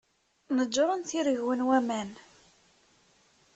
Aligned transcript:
Neǧren 0.55 1.01
tiregwa 1.09 1.53
n 1.55 1.65
waman. 1.67 2.09